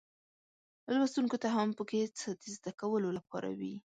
[0.99, 3.75] لوستونکو ته هم پکې څه د زده کولو لپاره وي.